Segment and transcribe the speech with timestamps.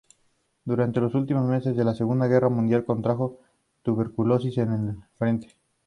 [0.65, 3.39] Durante los últimos meses de la Segunda Guerra Mundial contrajo
[3.83, 5.49] tuberculosis en el frente.